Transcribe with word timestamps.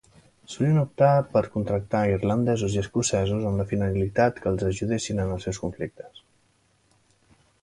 Solien 0.51 0.77
optar 0.83 1.09
per 1.33 1.43
contractar 1.57 2.01
a 2.05 2.09
irlandesos 2.15 2.77
i 2.77 2.81
escocesos 2.83 3.47
amb 3.51 3.63
la 3.63 3.69
finalitat 3.75 4.41
que 4.41 4.51
els 4.53 4.67
ajudessin 4.71 5.23
en 5.27 5.37
els 5.37 5.49
seus 5.49 5.61
conflictes. 5.67 6.27